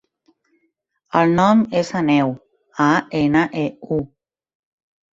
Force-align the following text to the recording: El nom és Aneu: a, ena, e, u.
El 1.19 1.35
nom 1.41 1.61
és 1.83 1.93
Aneu: 2.01 2.35
a, 2.89 2.91
ena, 3.23 3.47
e, 3.69 3.71
u. 4.01 4.03